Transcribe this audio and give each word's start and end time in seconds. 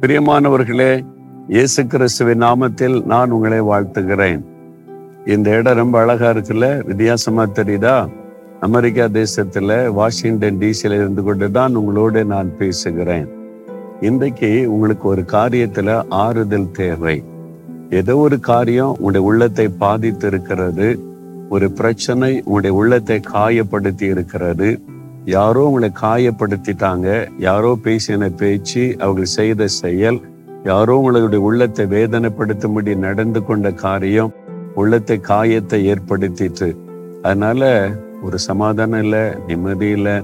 பிரியமானவர்களே 0.00 1.06
இயேசு 1.48 1.86
கிறிஸ்துவின் 1.86 2.42
நாமத்தில் 2.42 3.04
நான் 3.04 3.30
உங்களை 3.30 3.60
வாழ்த்துகிறேன். 3.60 4.40
இந்த 5.24 5.50
இடம் 5.50 5.76
ரொம்ப 5.76 6.00
அழகா 6.00 6.30
இருக்குல்ல? 6.30 6.84
வித்தியாசமா 6.84 7.46
தெரியுதா? 7.46 8.08
அமெரிக்கா 8.60 9.04
தேசத்துல 9.04 9.88
வாஷிங்டன் 9.88 10.58
டிசியில 10.58 10.94
இருந்து 10.94 11.22
கொண்டு 11.22 11.50
தான் 11.50 11.74
உங்களோடு 11.74 12.24
நான் 12.24 12.56
பேசுகிறேன். 12.56 13.28
இன்றைக்கு 14.00 14.72
உங்களுக்கு 14.72 15.08
ஒரு 15.08 15.24
காரியத்துல 15.26 16.04
ஆறுதல் 16.08 16.70
தேவை. 16.70 17.24
ஏதோ 17.90 18.16
ஒரு 18.16 18.40
காரியம் 18.40 18.90
உங்களுடைய 18.90 19.26
உள்ளத்தை 19.26 19.68
பாதித்து 19.68 20.26
இருக்கிறது 20.26 21.00
ஒரு 21.48 21.70
பிரச்சனை 21.70 22.42
உங்களுடைய 22.44 22.76
உள்ளத்தை 22.76 23.20
காயப்படுத்தி 23.32 24.02
இருக்கிறது 24.02 24.80
யாரோ 25.26 25.64
உங்களை 25.66 25.90
காயப்படுத்திட்டாங்க 26.02 27.28
யாரோ 27.38 27.78
பேசின 27.84 28.28
பேச்சு 28.28 28.96
அவர்கள் 28.98 29.34
செய்த 29.38 29.66
செயல் 29.66 30.18
யாரோ 30.64 30.96
உங்களுடைய 30.96 31.44
உள்ளத்தை 31.44 31.86
வேதனைப்படுத்தும்படி 31.86 32.96
நடந்து 32.96 33.44
கொண்ட 33.44 33.70
காரியம் 33.70 34.32
உள்ளத்தை 34.74 35.20
காயத்தை 35.20 35.78
ஏற்படுத்திட்டு. 35.92 36.68
அதனால 37.22 37.90
ஒரு 38.22 38.38
சமாதானம் 38.38 39.02
இல்லை 39.02 39.24
நிம்மதி 39.46 39.88
இல்லை 39.88 40.16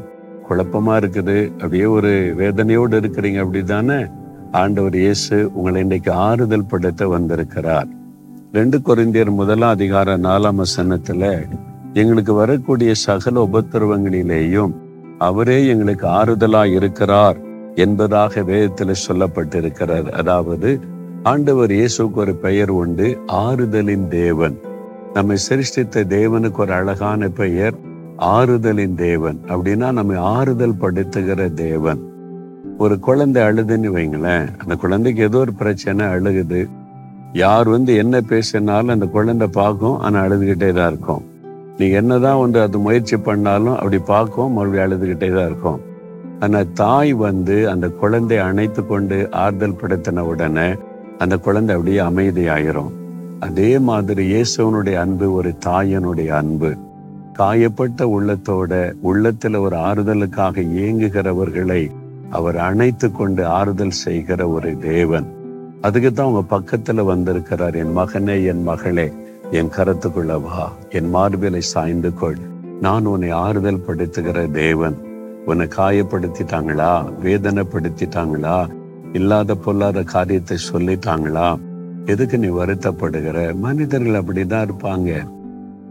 குழப்பமா 0.49 0.95
இருக்குது 0.97 1.39
அப்படியே 1.61 1.85
ஒரு 1.85 2.13
வேதனையோடு 2.39 3.01
இருக்கிறீங்க 3.01 3.41
அப்படிதானே 3.45 4.11
ஆண்டவர் 4.53 4.97
இயேசு 4.97 5.51
உங்களை 5.55 5.81
இன்னைக்கு 5.81 6.13
ஆறுதல் 6.13 6.71
படுத்த 6.71 7.09
வந்திருக்கிறார். 7.09 7.89
ரெண்டு 8.53 8.79
குறைந்தியர் 8.79 9.31
முதலாம் 9.31 9.71
அதிகார 9.71 10.17
நாலாம் 10.17 10.63
வசனத்துல 10.63 11.25
எங்களுக்கு 11.95 12.33
வரக்கூடிய 12.35 12.93
சகல 13.07 13.41
உபத்திரவங்களிலேயும் 13.47 14.73
அவரே 15.29 15.59
எங்களுக்கு 15.67 16.07
ஆறுதலா 16.19 16.63
இருக்கிறார் 16.79 17.39
என்பதாக 17.85 18.43
வேதத்துல 18.51 18.95
சொல்லப்பட்டிருக்கிறார் 19.07 20.09
அதாவது 20.21 20.71
ஆண்டவர் 21.23 21.73
இயேசுக்கு 21.79 22.19
ஒரு 22.25 22.35
பெயர் 22.45 22.73
உண்டு 22.83 23.09
ஆறுதலின் 23.45 24.07
தேவன். 24.09 24.57
நம்மை 25.15 25.37
சிருஷ்டித்த 25.47 26.05
தேவனுக்கு 26.15 26.61
ஒரு 26.65 26.73
அழகான 26.73 27.29
பெயர் 27.41 27.77
ஆறுதலின் 28.37 28.97
தேவன். 29.03 29.39
அப்படின்னா 29.49 29.89
நம்மை 29.99 30.17
ஆறுதல் 30.35 30.81
படுத்துகிற 30.81 31.49
தேவன். 31.65 32.01
ஒரு 32.79 32.95
குழந்தை 32.99 33.41
அழுதுன்னு 33.49 33.91
வைங்களேன் 33.97 34.47
அந்த 34.61 34.75
குழந்தைக்கு 34.85 35.23
ஏதோ 35.23 35.39
ஒரு 35.39 35.53
பிரச்சனை 35.63 36.05
அழுகுது. 36.15 36.63
யார் 37.43 37.69
வந்து 37.69 37.93
என்ன 38.03 38.17
பேசினாலும் 38.31 38.95
அந்த 38.95 39.07
குழந்தை 39.17 39.49
பார்க்கும் 39.61 40.01
ஆனால் 40.01 40.25
அழுதுகிட்டே 40.25 40.71
தான் 40.73 40.91
இருக்கும். 40.93 41.23
நீ 41.83 41.87
என்னதான் 42.01 42.41
வந்து 42.43 42.59
அது 42.65 42.77
முயற்சி 42.87 43.17
பண்ணாலும் 43.27 43.77
அப்படி 43.79 43.99
பார்க்கும் 44.11 44.53
மறுபடியும் 44.57 44.85
அழுதுகிட்டே 44.85 45.29
தான் 45.37 45.49
இருக்கும். 45.51 45.81
ஆனால் 46.45 46.69
தாய் 46.81 47.13
வந்து 47.27 47.57
அந்த 47.71 47.87
குழந்தை 48.01 48.37
அணைத்து 48.49 48.83
கொண்டு 48.91 49.17
ஆறுதல் 49.45 49.79
படுத்தின 49.81 50.25
உடனே 50.33 50.67
அந்த 51.23 51.35
குழந்தை 51.47 51.73
அப்படியே 51.77 52.01
அமைதியாயிரும். 52.11 52.93
அதே 53.47 53.71
மாதிரி 53.89 54.25
இயேசுவனுடைய 54.33 54.97
அன்பு 55.05 55.27
ஒரு 55.39 55.51
தாயனுடைய 55.67 56.31
அன்பு. 56.41 56.71
காயப்பட்ட 57.39 58.07
உள்ளத்தோட 58.17 58.73
உள்ளத்தில் 59.11 59.59
ஒரு 59.65 59.77
ஆறுதலுக்காக 59.89 60.65
இயங்குகிறவர்களை 60.77 61.83
அவர் 62.39 62.59
அணைத்து 62.69 63.11
கொண்டு 63.19 63.45
ஆறுதல் 63.59 63.99
செய்கிற 64.05 64.49
ஒரு 64.57 64.73
தேவன். 64.89 65.27
அதுக்கு 65.87 66.13
தான் 66.13 66.31
உங்க 66.33 66.45
பக்கத்துல 66.57 67.05
வந்திருக்கிறார் 67.13 67.79
என் 67.83 67.97
மகனே 68.01 68.39
என் 68.53 68.65
மகளே. 68.71 69.09
என் 69.53 69.69
கருத்துக்குள்ள 69.69 70.43
வா 70.43 70.73
என் 70.91 71.15
மார்பிலை 71.15 71.59
சாய்ந்து 71.59 72.15
கொள். 72.15 72.37
நான் 72.81 73.05
உன்னை 73.05 73.31
ஆறுதல் 73.31 73.85
படுத்துகிற 73.87 74.51
தேவன். 74.51 74.97
உன்னை 75.47 75.69
காயப்படுத்திட்டாங்களா 75.77 76.93
வேதனைப்படுத்திட்டாங்களா 77.23 78.69
இல்லாத 79.13 79.55
பொல்லாத 79.55 80.03
காரியத்தை 80.03 80.57
சொல்லிட்டாங்களா? 80.73 81.59
எதுக்கு 82.07 82.39
நீ 82.39 82.49
வருத்தப்படுகிற? 82.49 83.55
மனிதர்கள் 83.55 84.23
அப்படிதான் 84.23 84.69
இருப்பாங்க. 84.69 85.11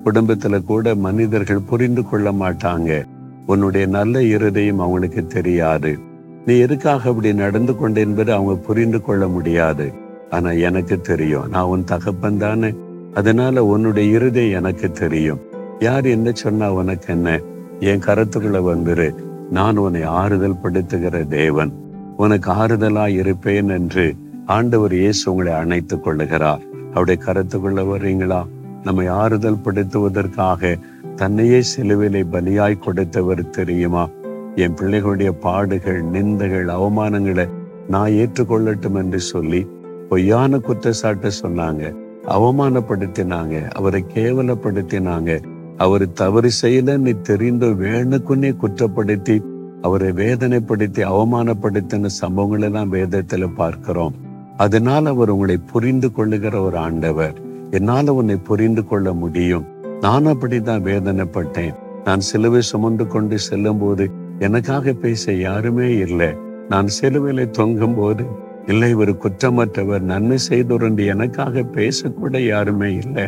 குடும்பத்துல 0.06 0.64
கூட 0.64 0.96
மனிதர்கள் 0.96 1.68
புரிந்து 1.70 2.10
கொள்ள 2.10 2.32
மாட்டாங்க. 2.32 3.06
உன்னுடைய 3.46 3.86
நல்ல 3.88 4.24
இருதயம் 4.24 4.80
அவங்களுக்கு 4.80 5.28
தெரியாது. 5.28 6.00
நீ 6.46 6.58
எதுக்காக 6.58 7.10
அப்படி 7.10 7.34
நடந்து 7.34 7.78
கொண்டு 7.78 8.02
என்பது 8.02 8.34
அவங்க 8.34 8.56
புரிந்து 8.56 9.02
கொள்ள 9.02 9.28
முடியாது. 9.28 9.94
ஆனா 10.30 10.52
எனக்கு 10.52 11.02
தெரியும் 11.02 11.50
நான் 11.50 11.64
உன் 11.64 11.84
தகப்பன் 11.84 12.38
தானே. 12.38 12.74
அதனால 13.14 13.66
உன்னுடைய 13.66 14.16
இருதை 14.16 14.52
எனக்கு 14.52 14.92
தெரியும். 14.92 15.40
யார் 15.80 16.06
என்ன 16.06 16.32
சொன்னா 16.32 16.74
உனக்கு 16.74 17.14
என்ன? 17.14 17.40
என் 17.80 18.00
கருத்துக்குள்ள 18.00 18.62
வந்துரு. 18.62 19.16
நான் 19.50 19.78
உன்னை 19.78 20.04
ஆறுதல் 20.04 20.62
படுத்துகிற 20.64 21.28
தேவன். 21.28 21.72
உனக்கு 22.18 22.52
ஆறுதலா 22.52 23.08
இருப்பேன் 23.08 23.70
என்று 23.70 24.16
ஆண்டவர் 24.46 24.94
இயேசு 24.94 25.32
உங்களை 25.32 25.54
அணைத்துக் 25.54 26.08
கொள்ளுகிறார். 26.08 26.60
அவருடைய 26.90 27.24
கருத்துக்குள்ள 27.26 27.86
வர்றீங்களா? 27.86 28.48
நம்மை 28.84 29.08
ஆறுதல் 29.08 29.62
படுத்துவதற்காக 29.64 30.80
தன்னையே 31.16 31.60
சிலுவிலை 31.60 32.24
பலியாய் 32.32 32.80
கொடுத்தவர் 32.80 33.50
தெரியுமா? 33.50 34.10
என் 34.56 34.74
பிள்ளைகளுடைய 34.74 35.30
பாடுகள் 35.30 36.04
நிந்தைகள் 36.04 36.70
அவமானங்களை 36.70 37.50
நான் 37.88 38.12
ஏற்றுக்கொள்ளட்டும் 38.12 38.96
என்று 38.96 39.20
சொல்லி 39.20 39.68
பொய்யான 40.10 40.58
குற்றச்சாட்டு 40.58 41.32
சொன்னாங்க. 41.42 41.96
அவமானப்படுத்தினாங்க 42.34 43.70
அவரை 43.72 44.06
கேவலப்படுத்தினாங்க. 44.14 45.44
அவர் 45.78 46.12
தவறு 46.12 46.50
செய்யல 46.62 46.98
நீ 46.98 47.12
தெரிந்து 47.12 47.68
வேணுக்குன்னே 47.68 48.56
குற்றப்படுத்தி 48.62 49.42
அவரை 49.82 50.10
வேதனைப்படுத்தி 50.10 51.04
அவமானப்படுத்தின 51.12 52.06
சம்பவங்கள் 52.06 52.62
எல்லாம் 52.62 52.94
வேதத்துல 52.94 53.56
பார்க்கிறோம். 53.56 54.14
அதனால 54.58 55.10
அவர் 55.10 55.30
உங்களை 55.30 55.58
புரிந்து 55.58 56.12
கொள்ளுகிற 56.12 56.62
ஒரு 56.62 56.78
ஆண்டவர். 56.78 57.42
என்னால 57.72 58.14
உன்னை 58.14 58.36
புரிந்து 58.36 58.86
கொள்ள 58.86 59.14
முடியும். 59.14 59.66
நான் 60.02 60.26
அப்படிதான் 60.26 60.86
வேதனைப்பட்டேன். 60.88 61.74
நான் 62.06 62.20
சிலுவை 62.20 62.62
சுமந்து 62.62 63.08
கொண்டு 63.08 63.40
செல்லும் 63.40 63.80
போது 63.80 64.10
எனக்காக 64.40 64.94
பேச 64.94 65.34
யாருமே 65.34 65.98
இல்லை. 65.98 66.28
நான் 66.70 66.88
சிலுவையில 67.02 67.50
தொங்கும் 67.50 67.96
போது 67.96 68.24
இல்லை 68.72 68.90
ஒரு 69.02 69.14
குற்றமற்றவர் 69.24 70.10
நன்மை 70.12 70.38
செய்தோர் 70.48 70.86
எனக்காக 71.14 71.64
பேசக்கூட 71.78 72.38
யாருமே 72.46 72.90
இல்லை. 73.04 73.26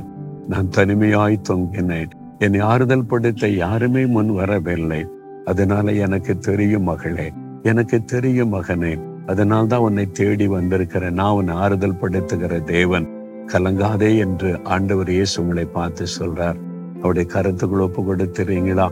நான் 0.51 0.73
தனிமையாய் 0.77 1.45
தொங்கினேன். 1.49 2.11
என்னை 2.45 2.61
ஆறுதல் 2.71 3.09
படுத்த 3.11 3.47
யாருமே 3.63 4.03
முன் 4.15 4.31
வரவில்லை. 4.39 5.01
அதனால 5.45 5.93
எனக்கு 6.05 6.33
தெரியும் 6.47 6.87
மகளே 6.89 7.27
எனக்கு 7.71 7.97
தெரியும் 8.13 8.53
மகனே 8.53 8.93
அதனால் 9.31 9.69
தான் 9.71 9.83
உன்னை 9.87 10.05
தேடி 10.19 10.45
வந்திருக்கிறேன் 10.53 11.17
நான் 11.19 11.35
உன்னை 11.39 11.53
ஆறுதல் 11.63 11.99
படுத்துகிற 12.01 12.53
தேவன். 12.71 13.05
கலங்காதே 13.51 14.09
என்று 14.25 14.49
ஆண்டவர் 14.75 15.11
இயேசு 15.15 15.35
உங்களை 15.41 15.65
பார்த்து 15.77 16.05
சொல்றார். 16.17 16.59
அவருடைய 17.01 17.25
கருத்துக்குள் 17.35 17.85
ஒப்பு 17.85 18.01
கொடுத்துறீங்களா 18.09 18.87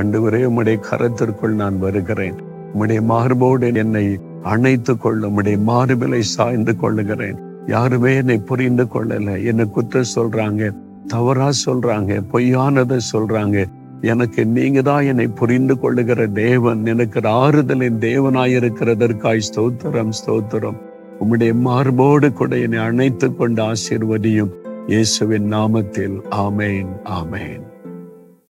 ஆண்டவரே 0.00 0.40
உம்முடைய 0.48 0.78
கருத்திற்குள் 0.90 1.60
நான் 1.62 1.78
வருகிறேன். 1.78 2.38
உம்முடைய 2.72 3.00
மார்போடு 3.10 3.68
என்னை 3.82 4.04
அணைத்து 4.42 4.96
கொள்ளும்படி 4.96 5.54
மாறுபிலை 5.54 6.18
சாய்ந்து 6.18 6.76
கொள்ளுகிறேன். 6.76 7.38
யாருமே 7.66 8.14
என்னை 8.14 8.38
புரிந்து 8.38 8.84
கொள்ளல. 8.84 9.44
என்னை 9.44 9.70
குற்றம் 9.70 10.12
சொல்றாங்க 10.14 10.74
தவறா 11.06 11.50
சொல்றாங்க 11.66 12.22
பொய்யானதை 12.32 12.98
சொல்றாங்க. 13.12 13.64
எனக்கு 14.00 14.46
நீங்க 14.46 14.82
தான் 14.82 15.04
என்னை 15.04 15.26
புரிந்து 15.26 15.78
கொள்ளுகிற 15.78 16.26
தேவன். 16.26 16.86
எனக்கு 16.86 17.20
ஆறுதலின் 17.20 17.98
தேவனாயிருக்கிறதற்காய் 17.98 19.42
ஸ்தோத்திரம் 19.54 20.12
ஸ்தோத்திரம். 20.26 20.80
உம்முடைய 21.20 21.54
மார்போடு 21.54 22.32
கூட 22.32 22.58
என்னை 22.58 22.78
அணைத்து 22.78 23.36
கொண்டு 23.36 23.62
ஆசிர்வதியும் 23.62 24.50
இயேசுவின் 24.86 25.52
நாமத்தில். 25.52 26.20
ஆமேன் 26.30 26.88
ஆமேன். 27.04 27.71